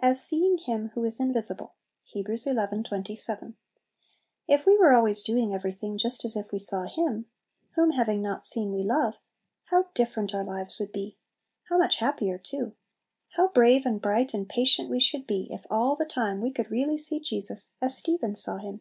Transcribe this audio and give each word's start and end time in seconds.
"As 0.00 0.24
seeing 0.24 0.56
Him 0.56 0.92
who 0.94 1.04
is 1.04 1.20
invisible." 1.20 1.74
Heb. 2.14 2.34
xi. 2.38 2.54
27. 2.54 3.54
If 4.48 4.64
we 4.64 4.78
were 4.78 4.94
always 4.94 5.22
doing 5.22 5.52
everything 5.52 5.98
just 5.98 6.24
as 6.24 6.36
if 6.36 6.50
we 6.52 6.58
saw 6.58 6.84
Him, 6.84 7.26
whom 7.72 7.90
having 7.90 8.22
not 8.22 8.46
seen 8.46 8.72
we 8.72 8.82
love, 8.82 9.16
how 9.64 9.88
different 9.92 10.34
our 10.34 10.42
lives 10.42 10.80
would 10.80 10.90
be! 10.90 11.18
How 11.68 11.76
much 11.76 11.98
happier 11.98 12.38
too! 12.38 12.76
How 13.36 13.48
brave, 13.48 13.84
and 13.84 14.00
bright, 14.00 14.32
and 14.32 14.48
patient 14.48 14.88
we 14.88 15.00
should 15.00 15.26
be, 15.26 15.48
if 15.50 15.66
all 15.70 15.94
the 15.94 16.06
time 16.06 16.40
we 16.40 16.50
could 16.50 16.70
really 16.70 16.96
see 16.96 17.20
Jesus 17.20 17.74
as 17.82 17.94
Stephen 17.94 18.36
saw 18.36 18.56
Him! 18.56 18.80